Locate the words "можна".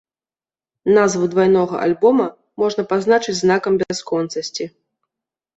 2.63-2.81